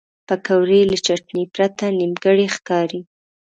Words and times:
پکورې 0.27 0.81
له 0.91 0.97
چټنې 1.05 1.43
پرته 1.53 1.85
نیمګړې 1.99 2.47
ښکاري 2.55 3.01